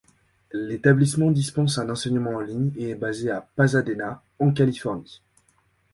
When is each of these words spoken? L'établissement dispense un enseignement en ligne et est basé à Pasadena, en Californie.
L'établissement 0.53 1.29
dispense 1.29 1.77
un 1.77 1.87
enseignement 1.91 2.31
en 2.37 2.39
ligne 2.39 2.71
et 2.75 2.89
est 2.89 2.95
basé 2.95 3.29
à 3.29 3.41
Pasadena, 3.55 4.23
en 4.39 4.51
Californie. 4.51 5.21